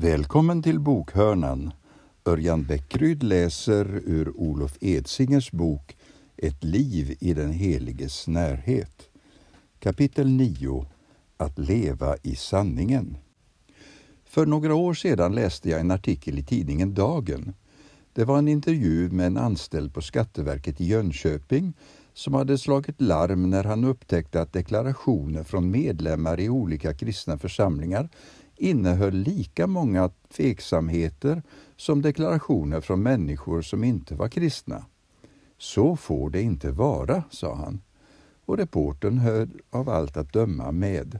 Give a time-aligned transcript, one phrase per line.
[0.00, 1.72] Välkommen till bokhörnan.
[2.24, 5.96] Örjan Bäckryd läser ur Olof Edsingers bok
[6.36, 9.08] Ett liv i den heliges närhet.
[9.78, 10.86] Kapitel 9
[11.36, 13.16] Att leva i sanningen.
[14.24, 17.54] För några år sedan läste jag en artikel i tidningen Dagen.
[18.12, 21.72] Det var en intervju med en anställd på Skatteverket i Jönköping
[22.12, 28.08] som hade slagit larm när han upptäckte att deklarationer från medlemmar i olika kristna församlingar
[28.58, 31.42] innehöll lika många tveksamheter
[31.76, 34.84] som deklarationer från människor som inte var kristna.
[35.58, 37.80] Så får det inte vara, sa han.
[38.44, 41.18] Och reportern höll av allt att döma med.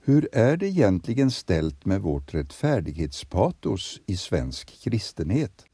[0.00, 5.64] Hur är det egentligen ställt med vårt rättfärdighetspatos i svensk kristenhet?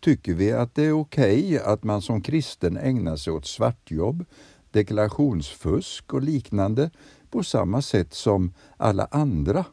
[0.00, 4.24] Tycker vi att det är okej okay att man som kristen ägnar sig åt svartjobb,
[4.70, 6.90] deklarationsfusk och liknande
[7.30, 9.64] på samma sätt som alla andra?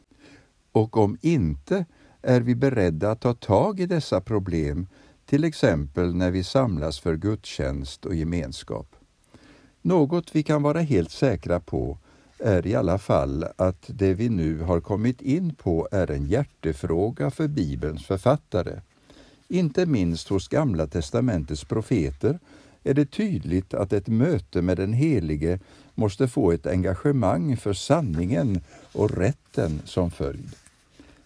[0.76, 1.84] Och om inte,
[2.22, 4.86] är vi beredda att ta tag i dessa problem,
[5.26, 8.96] till exempel när vi samlas för gudstjänst och gemenskap?
[9.82, 11.98] Något vi kan vara helt säkra på
[12.38, 17.30] är i alla fall att det vi nu har kommit in på är en hjärtefråga
[17.30, 18.80] för Bibelns författare.
[19.48, 22.38] Inte minst hos Gamla testamentets profeter
[22.84, 25.58] är det tydligt att ett möte med den Helige
[25.94, 28.60] måste få ett engagemang för sanningen
[28.92, 30.50] och rätten som följd.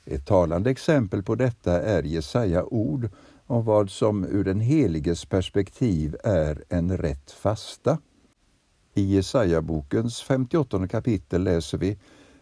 [0.04, 3.08] Ett talande exempel på detta är Jesaja ord
[3.46, 7.98] om vad som ur den heliges perspektiv är en rätt fasta.
[8.94, 11.98] I Jesaja-bokens 58 kapitel läser vi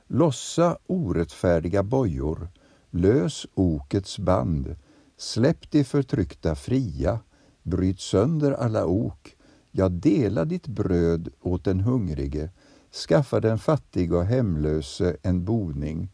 [0.06, 2.48] Lossa orättfärdiga bojor,
[2.90, 4.76] lös okets band,
[5.16, 7.20] släpp de förtryckta fria,
[7.62, 9.36] bryt sönder alla ok,
[9.70, 12.50] ja, dela ditt bröd åt den hungrige,
[13.08, 16.10] skaffa den fattige och hemlöse en boning,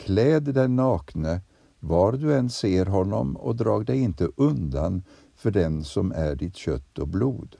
[0.00, 1.40] kläd den nakne,
[1.78, 5.02] var du än ser honom och drag dig inte undan
[5.34, 7.56] för den som är ditt kött och blod.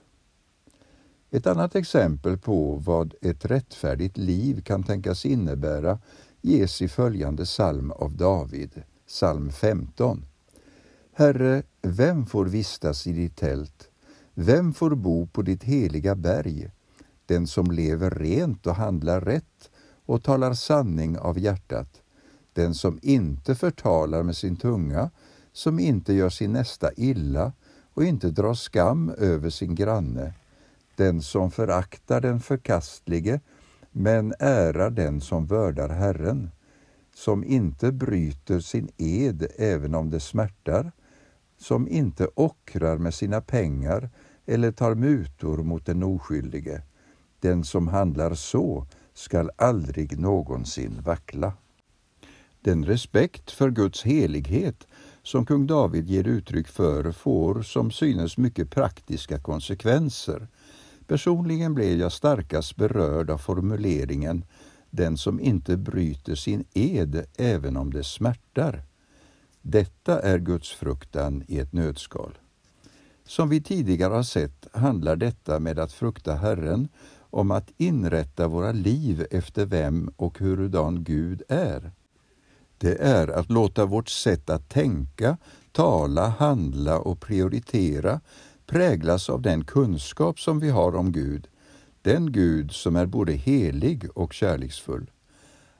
[1.31, 5.99] Ett annat exempel på vad ett rättfärdigt liv kan tänkas innebära
[6.41, 10.25] ges i följande psalm av David, psalm 15.
[11.13, 13.89] Herre, vem får vistas i ditt tält?
[14.33, 16.71] Vem får bo på ditt heliga berg?
[17.25, 19.69] Den som lever rent och handlar rätt
[20.05, 22.00] och talar sanning av hjärtat.
[22.53, 25.09] Den som inte förtalar med sin tunga,
[25.53, 27.53] som inte gör sin nästa illa
[27.93, 30.33] och inte drar skam över sin granne
[31.01, 33.39] den som föraktar den förkastlige,
[33.91, 36.51] men ärar den som vördar Herren,
[37.15, 40.91] som inte bryter sin ed även om det smärtar,
[41.57, 44.09] som inte ockrar med sina pengar
[44.45, 46.81] eller tar mutor mot den oskyldige.
[47.39, 51.53] Den som handlar så skall aldrig någonsin vackla.
[52.61, 54.87] Den respekt för Guds helighet
[55.23, 60.47] som kung David ger uttryck för får som synes mycket praktiska konsekvenser.
[61.07, 64.45] Personligen blev jag starkast berörd av formuleringen
[64.89, 68.83] den som inte bryter sin ed även om det smärtar.
[69.61, 72.37] Detta är Guds fruktan i ett nötskal.
[73.25, 76.87] Som vi tidigare har sett handlar detta med att frukta Herren
[77.19, 81.91] om att inrätta våra liv efter vem och hurudan Gud är.
[82.81, 85.37] Det är att låta vårt sätt att tänka,
[85.71, 88.21] tala, handla och prioritera
[88.65, 91.47] präglas av den kunskap som vi har om Gud,
[92.01, 95.11] den Gud som är både helig och kärleksfull.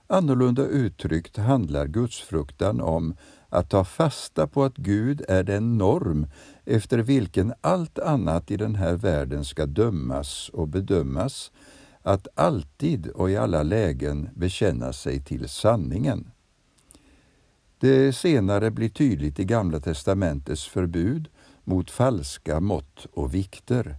[0.07, 3.16] Annorlunda uttryckt handlar gudsfruktan om
[3.50, 6.28] att ta fasta på att Gud är den norm
[6.66, 11.51] efter vilken allt annat i den här världen ska dömas och bedömas,
[12.01, 16.31] att alltid och i alla lägen bekänna sig till sanningen.
[17.81, 21.30] Det senare blir tydligt i Gamla testamentets förbud
[21.64, 23.96] mot falska mått och vikter.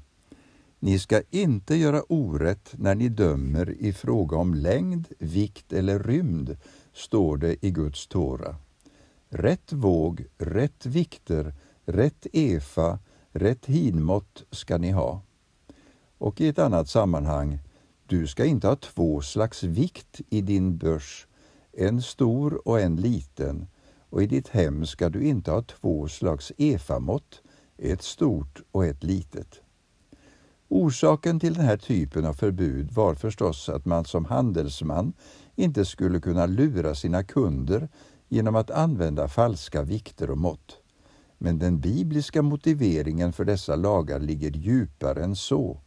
[0.78, 6.56] Ni ska inte göra orätt när ni dömer i fråga om längd, vikt eller rymd,
[6.92, 8.56] står det i Guds Tora.
[9.28, 11.54] Rätt våg, rätt vikter,
[11.84, 12.98] rätt efa,
[13.32, 15.22] rätt hinmått ska ni ha.
[16.18, 17.58] Och i ett annat sammanhang,
[18.06, 21.26] du ska inte ha två slags vikt i din börs,
[21.72, 23.66] en stor och en liten,
[24.12, 27.42] och i ditt hem ska du inte ha två slags efamått,
[27.78, 29.60] ett stort och ett litet.
[30.68, 35.12] Orsaken till den här typen av förbud var förstås att man som handelsman
[35.54, 37.88] inte skulle kunna lura sina kunder
[38.28, 40.76] genom att använda falska vikter och mått.
[41.38, 45.80] Men den bibliska motiveringen för dessa lagar ligger djupare än så.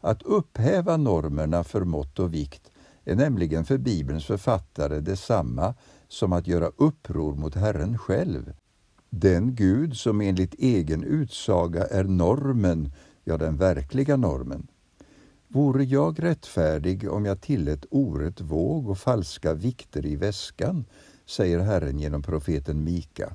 [0.00, 2.70] Att upphäva normerna för mått och vikt
[3.04, 5.74] är nämligen för Bibelns författare detsamma
[6.12, 8.52] som att göra uppror mot Herren själv.
[9.10, 12.92] Den Gud som enligt egen utsaga är normen,
[13.24, 14.66] ja den verkliga normen.
[15.48, 20.84] Vore jag rättfärdig om jag tillät orätt våg och falska vikter i väskan,
[21.26, 23.34] säger Herren genom profeten Mika.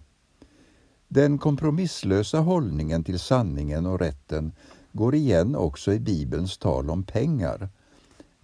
[1.07, 4.51] Den kompromisslösa hållningen till sanningen och rätten
[4.91, 7.69] går igen också i Bibelns tal om pengar.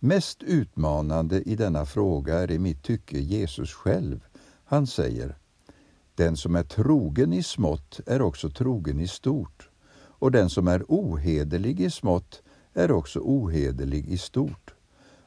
[0.04, 4.24] Mest utmanande i denna fråga är i mitt tycke Jesus själv.
[4.66, 5.38] Han säger
[6.16, 10.84] Den som är trogen i smått är också trogen i stort och den som är
[10.88, 12.42] ohederlig i smått
[12.74, 14.74] är också ohederlig i stort.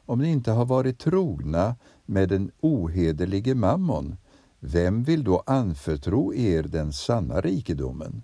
[0.06, 1.76] Om ni inte har varit trogna
[2.06, 4.16] med den ohederlige mammon,
[4.60, 8.22] vem vill då anförtro er den sanna rikedomen?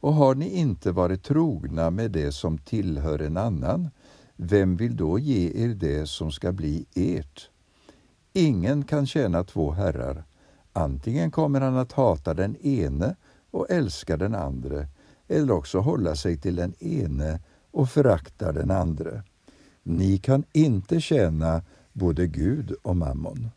[0.00, 3.90] Och har ni inte varit trogna med det som tillhör en annan,
[4.42, 7.50] vem vill då ge er det som ska bli ert?
[8.32, 10.24] Ingen kan tjäna två herrar.
[10.72, 13.16] Antingen kommer han att hata den ene
[13.50, 14.88] och älska den andre,
[15.28, 17.40] eller också hålla sig till den ene
[17.70, 19.22] och förakta den andre.
[19.82, 23.50] Ni kan inte tjäna både Gud och mammon.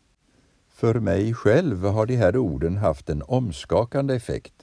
[0.68, 4.54] För mig själv har de här orden haft en omskakande effekt.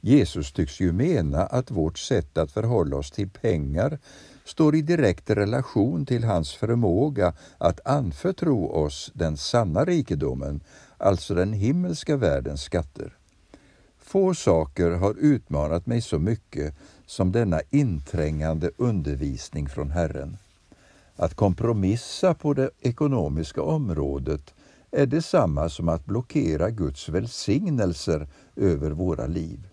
[0.00, 3.98] Jesus tycks ju mena att vårt sätt att förhålla oss till pengar
[4.44, 10.60] står i direkt relation till hans förmåga att anförtro oss den sanna rikedomen,
[10.98, 13.16] alltså den himmelska världens skatter.
[13.98, 16.74] Få saker har utmanat mig så mycket
[17.06, 20.36] som denna inträngande undervisning från Herren.
[21.16, 24.54] Att kompromissa på det ekonomiska området
[24.90, 29.68] är detsamma som att blockera Guds välsignelser över våra liv.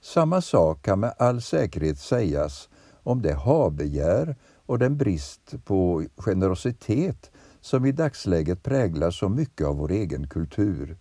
[0.00, 2.68] Samma sak kan med all säkerhet sägas
[3.02, 9.76] om det habegär och den brist på generositet som i dagsläget präglar så mycket av
[9.76, 10.96] vår egen kultur.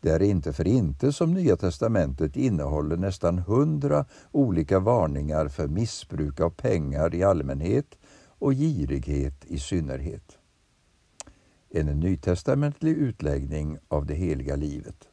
[0.00, 6.40] Det är inte för inte som Nya testamentet innehåller nästan hundra olika varningar för missbruk
[6.40, 10.38] av pengar i allmänhet och girighet i synnerhet.
[11.70, 15.08] En nytestamentlig utläggning av det heliga livet.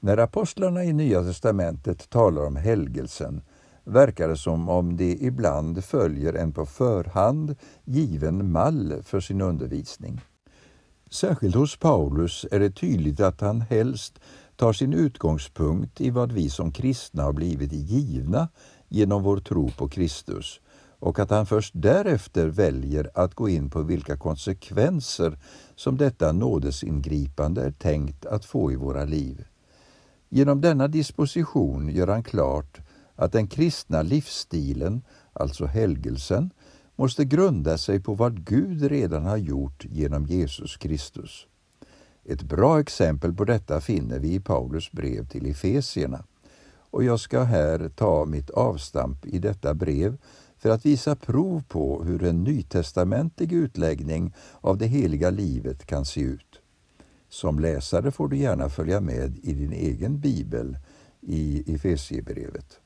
[0.00, 3.42] När apostlarna i Nya testamentet talar om helgelsen
[3.84, 10.20] verkar det som om de ibland följer en på förhand given mall för sin undervisning.
[11.10, 14.20] Särskilt hos Paulus är det tydligt att han helst
[14.56, 18.48] tar sin utgångspunkt i vad vi som kristna har blivit givna
[18.88, 20.60] genom vår tro på Kristus
[20.98, 25.38] och att han först därefter väljer att gå in på vilka konsekvenser
[25.76, 29.44] som detta nådesingripande är tänkt att få i våra liv.
[30.28, 32.80] Genom denna disposition gör han klart
[33.16, 36.50] att den kristna livsstilen, alltså helgelsen,
[36.96, 41.46] måste grunda sig på vad Gud redan har gjort genom Jesus Kristus.
[42.24, 46.24] Ett bra exempel på detta finner vi i Paulus brev till Efesierna.
[46.90, 50.16] Och jag ska här ta mitt avstamp i detta brev
[50.58, 56.20] för att visa prov på hur en nytestamentlig utläggning av det heliga livet kan se
[56.20, 56.60] ut.
[57.28, 60.76] Som läsare får du gärna följa med i din egen bibel
[61.20, 62.81] i Efesiebrevet.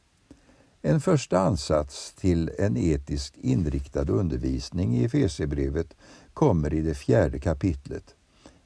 [0.88, 5.96] En första ansats till en etiskt inriktad undervisning i Efesierbrevet
[6.34, 8.14] kommer i det fjärde kapitlet.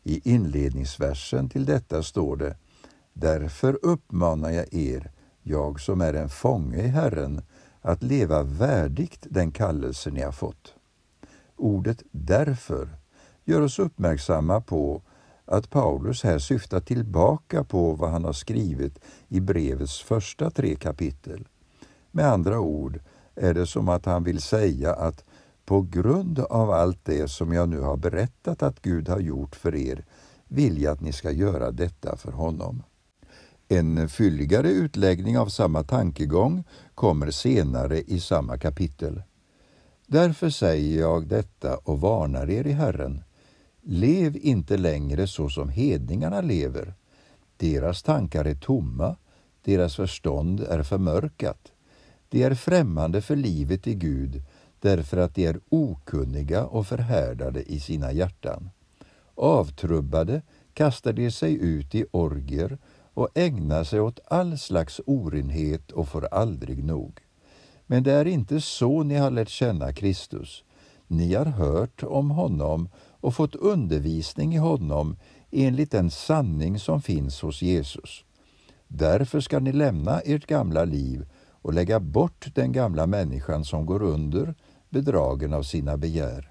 [0.03, 2.57] I inledningsversen till detta står det
[3.13, 5.11] Därför uppmanar jag er,
[5.43, 7.43] jag som är en fånge i Herren,
[7.81, 10.75] att leva värdigt den kallelse ni har fått.
[11.57, 12.89] Ordet därför
[13.45, 15.03] gör oss uppmärksamma på
[15.45, 18.99] att Paulus här syftar tillbaka på vad han har skrivit
[19.29, 21.47] i brevets första tre kapitel.
[22.11, 23.01] Med andra ord
[23.35, 25.25] är det som att han vill säga att
[25.65, 29.75] på grund av allt det som jag nu har berättat att Gud har gjort för
[29.75, 30.05] er
[30.49, 32.83] vill jag att ni ska göra detta för honom.
[33.69, 36.65] En fylligare utläggning av samma tankegång
[36.95, 39.23] kommer senare i samma kapitel.
[40.07, 43.23] Därför säger jag detta och varnar er i Herren.
[43.83, 46.95] Lev inte längre så som hedningarna lever.
[47.57, 49.17] Deras tankar är tomma,
[49.65, 51.73] deras förstånd är förmörkat.
[52.31, 54.43] De är främmande för livet i Gud
[54.81, 58.71] därför att de är okunniga och förhärdade i sina hjärtan.
[59.35, 60.43] Avtrubbade
[60.75, 62.79] kastar de sig ut i orgier
[63.15, 67.21] och ägnar sig åt all slags orenhet och får aldrig nog.
[67.87, 70.65] Men det är inte så ni har lärt känna Kristus.
[71.07, 75.17] Ni har hört om honom och fått undervisning i honom
[75.51, 78.25] enligt den sanning som finns hos Jesus.
[78.89, 81.27] Därför ska ni lämna ert gamla liv
[81.63, 84.55] och lägga bort den gamla människan som går under,
[84.89, 86.51] bedragen av sina begär.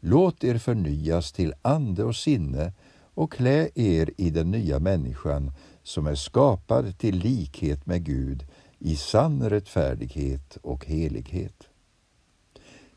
[0.00, 2.72] Låt er förnyas till ande och sinne
[3.14, 8.46] och klä er i den nya människan som är skapad till likhet med Gud
[8.78, 11.68] i sann rättfärdighet och helighet.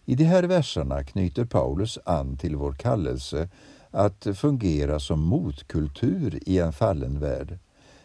[0.06, 3.50] I de här verserna knyter Paulus an till vår kallelse
[3.92, 7.60] att fungera som motkultur i en fallen värld.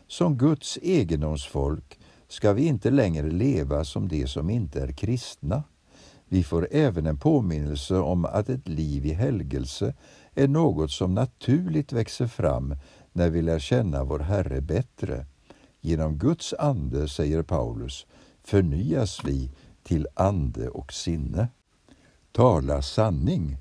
[0.06, 5.62] Som Guds egendomsfolk ska vi inte längre leva som de som inte är kristna.
[6.28, 9.94] Vi får även en påminnelse om att ett liv i helgelse
[10.34, 12.76] är något som naturligt växer fram
[13.12, 15.26] när vi lär känna vår Herre bättre.
[15.80, 18.06] Genom Guds ande, säger Paulus,
[18.44, 19.50] förnyas vi
[19.82, 21.48] till ande och sinne.
[22.32, 23.56] Tala sanning.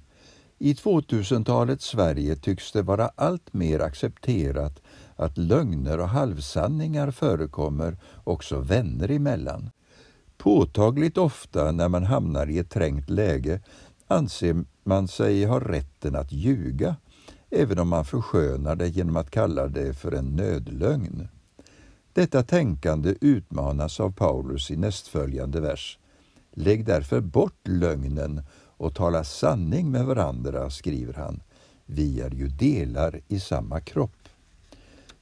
[0.60, 4.82] I 2000-talets Sverige tycks det vara allt mer accepterat
[5.16, 9.70] att lögner och halvsanningar förekommer också vänner emellan.
[10.38, 13.62] Påtagligt ofta när man hamnar i ett trängt läge
[14.08, 16.96] anser man sig ha rätten att ljuga,
[17.50, 21.28] även om man förskönar det genom att kalla det för en nödlögn.
[22.14, 26.00] Detta tänkande utmanas av Paulus i nästföljande vers.
[26.52, 28.44] Lägg därför bort lögnen
[28.78, 31.42] och tala sanning med varandra, skriver han.
[31.86, 34.23] Vi är ju delar i samma kropp.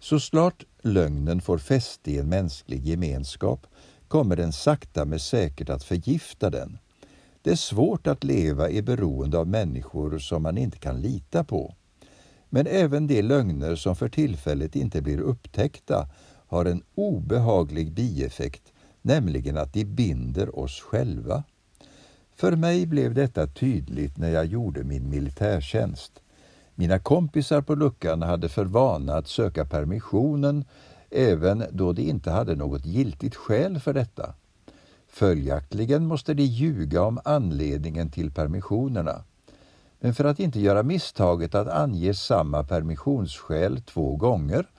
[0.04, 3.68] Så snart lögnen får fäste i en mänsklig gemenskap
[4.08, 6.78] kommer den sakta men säkert att förgifta den.
[7.42, 11.76] Det är svårt att leva i beroende av människor som man inte kan lita på.
[12.50, 16.10] Men även de lögner som för tillfället inte blir upptäckta
[16.48, 21.44] har en obehaglig bieffekt, nämligen att de binder oss själva.
[22.36, 26.22] För mig blev detta tydligt när jag gjorde min militärtjänst.
[26.76, 30.66] Mina kompisar på luckan hade för vana att söka permissionen
[31.10, 34.34] även då de inte hade något giltigt skäl för detta.
[35.08, 39.24] Följaktligen måste de ljuga om anledningen till permissionerna.
[40.00, 44.70] Men för att inte göra misstaget att ange samma permissionsskäl två gånger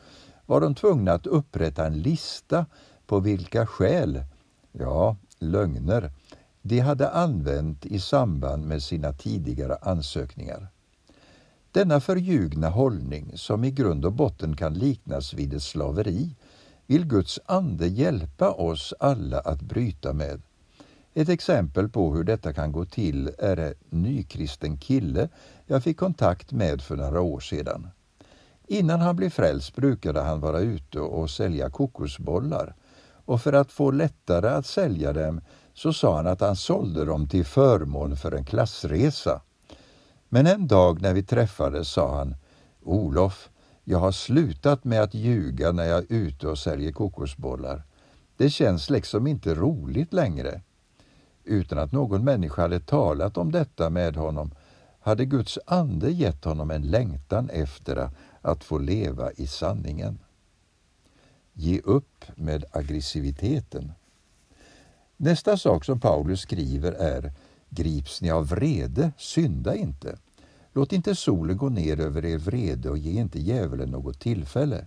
[0.46, 2.66] var de tvungna att upprätta en lista
[3.06, 4.24] på vilka skäl,
[4.72, 6.12] ja, lögner,
[6.62, 10.71] de hade använt i samband med sina tidigare ansökningar.
[11.72, 16.36] Denna förljugna hållning, som i grund och botten kan liknas vid ett slaveri,
[16.86, 20.42] vill Guds ande hjälpa oss alla att bryta med.
[21.14, 25.28] Ett exempel på hur detta kan gå till är en nykristen kille
[25.66, 27.88] jag fick kontakt med för några år sedan.
[28.66, 32.74] Innan han blev frälst brukade han vara ute och sälja kokosbollar
[33.24, 35.40] och för att få lättare att sälja dem
[35.74, 39.40] så sa han att han sålde dem till förmån för en klassresa.
[40.34, 42.34] Men en dag när vi träffades sa han
[42.82, 43.50] Olof,
[43.84, 47.82] jag har slutat med att ljuga när jag är ute och säljer kokosbollar.
[48.36, 50.60] Det känns liksom inte roligt längre.
[51.44, 54.50] Utan att någon människa hade talat om detta med honom
[55.00, 58.10] hade Guds ande gett honom en längtan efter
[58.40, 60.18] att få leva i sanningen.
[61.52, 63.92] Ge upp med aggressiviteten.
[65.16, 67.32] Nästa sak som Paulus skriver är
[67.74, 70.18] Grips ni av vrede, synda inte.
[70.72, 74.86] Låt inte solen gå ner över er vrede och ge inte djävulen något tillfälle.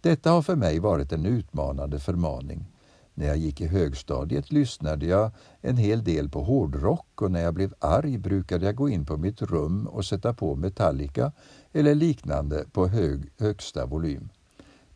[0.00, 2.66] Detta har för mig varit en utmanande förmaning.
[3.14, 5.30] När jag gick i högstadiet lyssnade jag
[5.60, 9.16] en hel del på hårdrock och när jag blev arg brukade jag gå in på
[9.16, 11.32] mitt rum och sätta på Metallica
[11.72, 14.28] eller liknande på hög, högsta volym.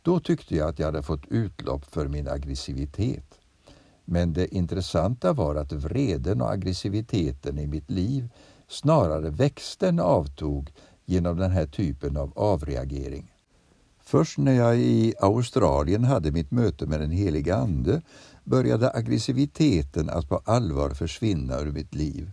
[0.02, 3.35] Då tyckte jag att jag hade fått utlopp för min aggressivitet.
[4.08, 8.28] Men det intressanta var att vreden och aggressiviteten i mitt liv
[8.68, 10.72] snarare växte än avtog
[11.04, 13.32] genom den här typen av avreagering.
[14.04, 18.02] Först när jag i Australien hade mitt möte med den heliga Ande
[18.44, 22.30] började aggressiviteten att på allvar försvinna ur mitt liv.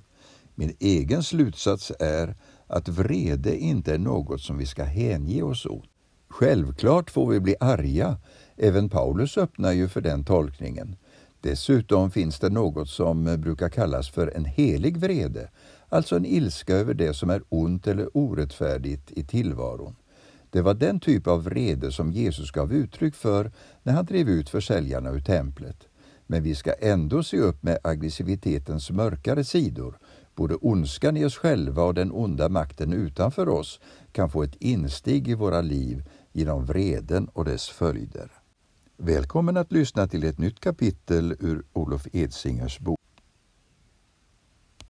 [0.55, 2.35] Min egen slutsats är
[2.67, 5.89] att vrede inte är något som vi ska hänge oss åt.
[6.29, 8.17] Självklart får vi bli arga.
[8.57, 10.95] Även Paulus öppnar ju för den tolkningen.
[11.43, 15.49] Dessutom finns det något som eh, brukar kallas för en helig vrede,
[15.89, 19.95] alltså en ilska över det som är ont eller orättfärdigt i tillvaron.
[20.49, 23.51] Det var den typ av vrede som Jesus gav uttryck för
[23.83, 25.87] när han drev ut försäljarna ur templet.
[26.27, 29.97] Men vi ska ändå se upp med aggressivitetens mörkare sidor.
[30.35, 33.79] Både ondskan i oss själva och den onda makten utanför oss
[34.11, 38.42] kan få ett insteg i våra liv genom vreden och dess följder.
[39.05, 42.99] Välkommen att lyssna till ett nytt kapitel ur Olof Edsingers bok.